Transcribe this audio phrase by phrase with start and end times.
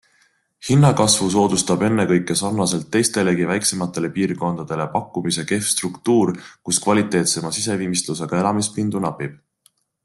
[0.67, 6.35] Hinnakasvu soodustab ennekõike sarnaselt teistelegi väiksematele piirkondadele pakkumise kehv struktuur,
[6.71, 9.41] kus kvaliteetsema siseviimistlusega elamispindu napib.